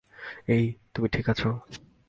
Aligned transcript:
এই, 0.47 0.63
তুমি 0.93 1.07
ঠিক 1.09 1.25
আছ? 1.29 1.41